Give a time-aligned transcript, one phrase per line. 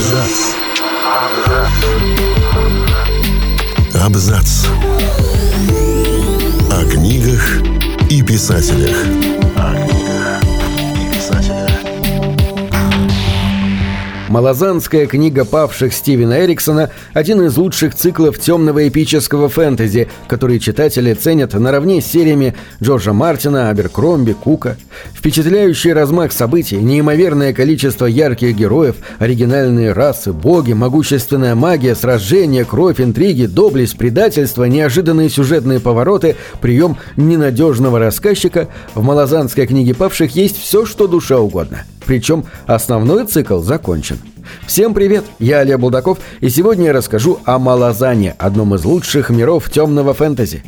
[0.00, 0.54] Абзац.
[3.92, 4.66] Абзац.
[6.70, 7.60] О книгах
[8.08, 8.96] и писателях.
[14.30, 21.54] Малозанская книга павших Стивена Эриксона– один из лучших циклов темного эпического фэнтези, которые читатели ценят
[21.54, 24.76] наравне с сериями Джорджа Мартина, Аберкромби, Кука.
[25.12, 33.46] Впечатляющий размах событий, неимоверное количество ярких героев, оригинальные расы, боги, могущественная магия, сражения, кровь, интриги,
[33.46, 41.08] доблесть, предательство, неожиданные сюжетные повороты, прием ненадежного рассказчика– в Малозанской книге павших есть все, что
[41.08, 44.18] душа угодно– причем основной цикл закончен.
[44.66, 49.70] Всем привет, я Олег Булдаков, и сегодня я расскажу о Малазане, одном из лучших миров
[49.70, 50.64] темного фэнтези.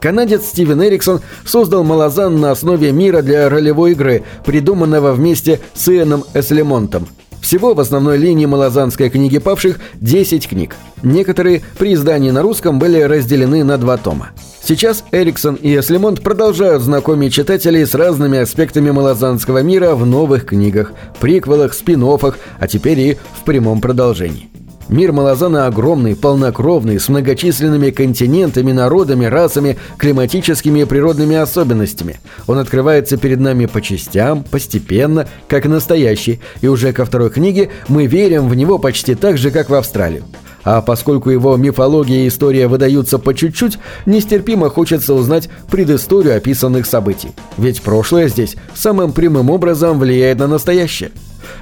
[0.00, 6.24] Канадец Стивен Эриксон создал Малазан на основе мира для ролевой игры, придуманного вместе с Иэном
[6.32, 7.06] Эслемонтом.
[7.40, 10.76] Всего в основной линии Малазанской книги павших 10 книг.
[11.02, 14.30] Некоторые при издании на русском были разделены на два тома.
[14.62, 20.92] Сейчас Эриксон и Эслимонт продолжают знакомить читателей с разными аспектами малозанского мира в новых книгах,
[21.20, 24.55] приквелах, спин а теперь и в прямом продолжении.
[24.88, 32.20] Мир Малазана огромный, полнокровный, с многочисленными континентами, народами, расами, климатическими и природными особенностями.
[32.46, 38.06] Он открывается перед нами по частям, постепенно, как настоящий, и уже ко второй книге мы
[38.06, 40.22] верим в него почти так же, как в Австралию.
[40.62, 47.30] А поскольку его мифология и история выдаются по чуть-чуть, нестерпимо хочется узнать предысторию описанных событий.
[47.56, 51.10] Ведь прошлое здесь самым прямым образом влияет на настоящее.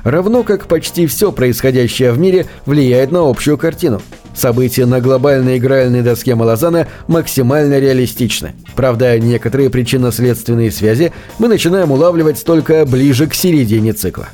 [0.02, 4.00] Равно как почти все происходящее в мире влияет на общую картину.
[4.34, 8.54] События на глобальной игральной доске Малазана максимально реалистичны.
[8.74, 14.28] Правда, некоторые причинно-следственные связи мы начинаем улавливать только ближе к середине цикла.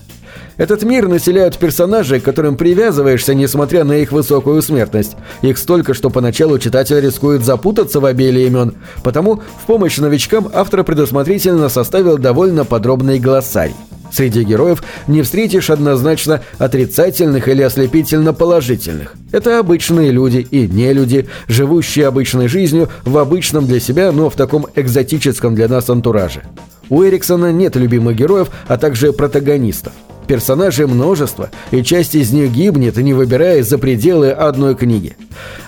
[0.61, 5.17] Этот мир населяют персонажи, к которым привязываешься, несмотря на их высокую смертность.
[5.41, 8.75] Их столько, что поначалу читатель рискует запутаться в обилии имен.
[9.03, 13.75] Потому в помощь новичкам автор предусмотрительно составил довольно подробный глоссарий.
[14.13, 19.15] Среди героев не встретишь однозначно отрицательных или ослепительно положительных.
[19.33, 24.35] Это обычные люди и не люди, живущие обычной жизнью в обычном для себя, но в
[24.35, 26.43] таком экзотическом для нас антураже.
[26.89, 29.93] У Эриксона нет любимых героев, а также протагонистов.
[30.27, 35.17] Персонажей множество, и часть из них гибнет, не выбирая за пределы одной книги.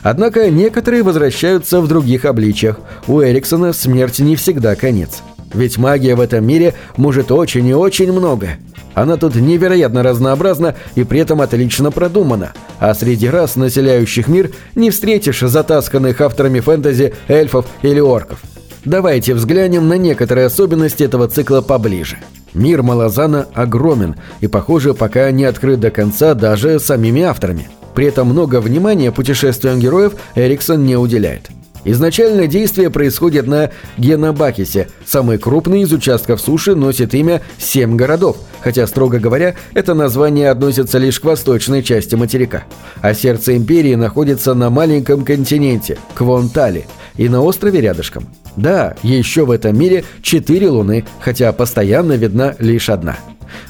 [0.03, 2.79] Однако некоторые возвращаются в других обличиях.
[3.09, 5.23] У Эриксона смерть не всегда конец.
[5.55, 8.57] Ведь магия в этом мире может очень и очень много.
[8.95, 14.91] Она тут невероятно разнообразна и при этом отлично продумана, а среди рас, населяющих мир, не
[14.91, 18.41] встретишь затасканных авторами фэнтези эльфов или орков.
[18.85, 22.19] Давайте взглянем на некоторые особенности этого цикла поближе.
[22.53, 27.69] Мир Малазана огромен и, похоже, пока не открыт до конца даже самими авторами.
[27.95, 31.51] При этом много внимания путешествиям героев Эриксон не уделяет.
[31.85, 34.89] Изначально действие происходит на Генобакисе.
[35.05, 40.99] Самый крупный из участков суши носит имя «Семь городов», хотя, строго говоря, это название относится
[40.99, 42.65] лишь к восточной части материка.
[43.01, 49.51] А сердце империи находится на маленьком континенте– Квонтали, и на острове рядышком– да, еще в
[49.51, 53.17] этом мире четыре луны, хотя постоянно видна лишь одна.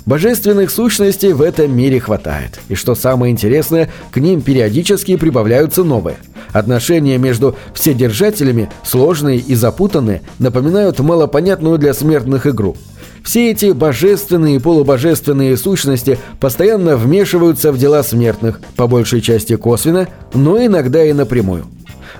[0.06, 2.60] Божественных сущностей в этом мире хватает.
[2.68, 6.16] И что самое интересное, к ним периодически прибавляются новые.
[6.52, 12.76] Отношения между вседержателями, сложные и запутанные, напоминают малопонятную для смертных игру.
[13.24, 20.08] Все эти божественные и полубожественные сущности постоянно вмешиваются в дела смертных, по большей части косвенно,
[20.34, 21.66] но иногда и напрямую.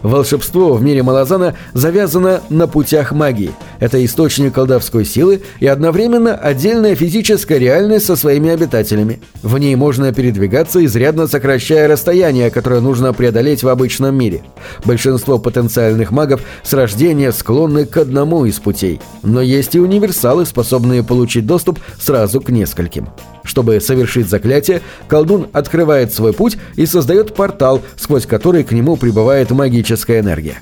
[0.03, 3.53] Волшебство в мире Малазана завязано на путях магии.
[3.81, 9.21] Это источник колдовской силы и одновременно отдельная физическая реальность со своими обитателями.
[9.43, 14.43] В ней можно передвигаться, изрядно сокращая расстояние, которое нужно преодолеть в обычном мире.
[14.85, 19.01] Большинство потенциальных магов с рождения склонны к одному из путей.
[19.23, 23.09] Но есть и универсалы, способные получить доступ сразу к нескольким.
[23.45, 29.51] Чтобы совершить заклятие, колдун открывает свой путь и создает портал, сквозь который к нему прибывает
[29.51, 30.59] магическая энергия.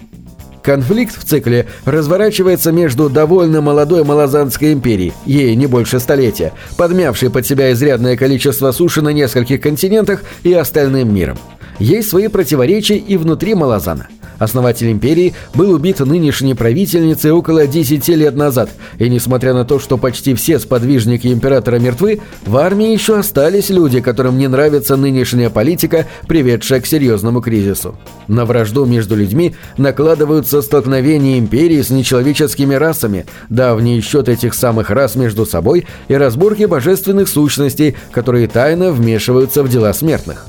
[0.63, 7.47] Конфликт в цикле разворачивается между довольно молодой Малазанской империей, ей не больше столетия, подмявшей под
[7.47, 11.39] себя изрядное количество суши на нескольких континентах и остальным миром.
[11.79, 14.09] Есть свои противоречия и внутри Малазана–
[14.41, 19.99] Основатель империи был убит нынешней правительницей около 10 лет назад, и несмотря на то, что
[19.99, 26.07] почти все сподвижники императора мертвы, в армии еще остались люди, которым не нравится нынешняя политика,
[26.27, 27.97] приведшая к серьезному кризису.
[28.29, 35.17] На вражду между людьми накладываются столкновения империи с нечеловеческими расами, давний счет этих самых рас
[35.17, 40.47] между собой и разборки божественных сущностей, которые тайно вмешиваются в дела смертных.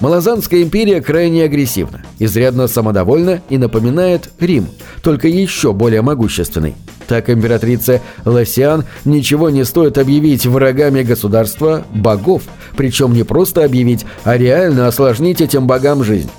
[0.00, 4.68] Малазанская империя крайне агрессивна, изрядно самодовольна и напоминает Рим,
[5.02, 6.76] только еще более могущественный.
[7.08, 12.42] Так императрица Лосиан ничего не стоит объявить врагами государства богов,
[12.76, 16.30] причем не просто объявить, а реально осложнить этим богам жизнь.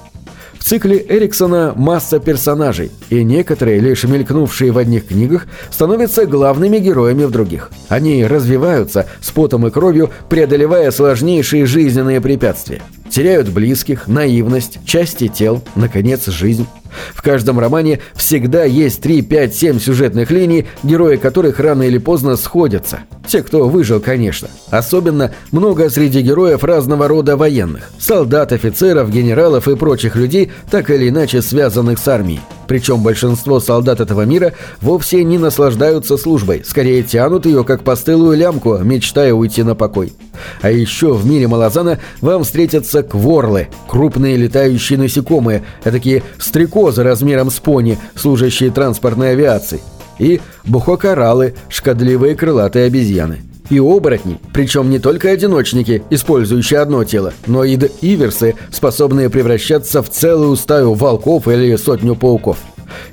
[0.60, 7.24] В цикле Эриксона масса персонажей, и некоторые, лишь мелькнувшие в одних книгах, становятся главными героями
[7.24, 7.72] в других.
[7.88, 12.82] Они развиваются с потом и кровью, преодолевая сложнейшие жизненные препятствия.
[13.10, 16.68] Теряют близких, наивность, части тел, наконец, жизнь.
[17.14, 22.36] В каждом романе всегда есть 3, 5, 7 сюжетных линий, герои которых рано или поздно
[22.36, 23.00] сходятся.
[23.28, 24.48] Те, кто выжил, конечно.
[24.70, 27.92] Особенно много среди героев разного рода военных.
[28.00, 32.42] Солдат, офицеров, генералов и прочих людей, так или иначе связанных с армией.
[32.70, 38.78] Причем большинство солдат этого мира вовсе не наслаждаются службой, скорее тянут ее как постылую лямку,
[38.78, 40.14] мечтая уйти на покой.
[40.62, 47.56] А еще в мире Малазана вам встретятся кворлы, крупные летающие насекомые, такие стрекозы размером с
[47.56, 49.82] пони, служащие транспортной авиацией,
[50.20, 57.64] и бухокоралы, шкодливые крылатые обезьяны и оборотни, причем не только одиночники, использующие одно тело, но
[57.64, 62.58] и иверсы, способные превращаться в целую стаю волков или сотню пауков.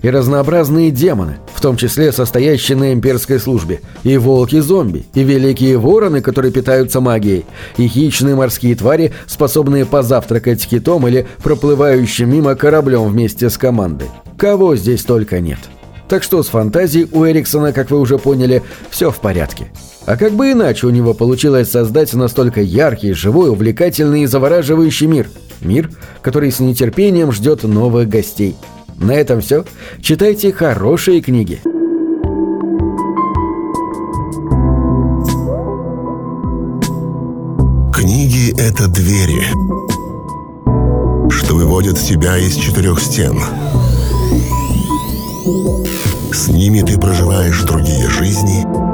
[0.03, 6.23] И разнообразные демоны, в том числе состоящие на имперской службе, и волки-зомби, и великие вороны,
[6.23, 7.45] которые питаются магией,
[7.77, 14.09] и хищные морские твари, способные позавтракать китом или проплывающим мимо кораблем вместе с командой.
[14.39, 15.59] Кого здесь только нет.
[16.09, 19.67] Так что с фантазией у Эриксона, как вы уже поняли, все в порядке.
[20.07, 25.29] А как бы иначе у него получилось создать настолько яркий, живой, увлекательный и завораживающий мир?
[25.61, 25.91] Мир,
[26.23, 28.55] который с нетерпением ждет новых гостей.
[28.99, 29.65] На этом все.
[30.01, 31.59] Читайте хорошие книги.
[37.93, 39.43] Книги— это двери,
[41.31, 43.41] что выводят тебя из четырех стен.
[46.33, 48.65] С ними ты проживаешь другие жизни—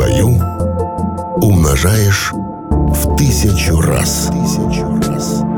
[0.00, 0.28] свою
[1.42, 4.30] умножаешь в тысячу раз.
[4.32, 5.49] Тысячу раз.